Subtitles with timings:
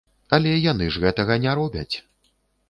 [0.37, 1.95] Але яны ж гэтага не робяць.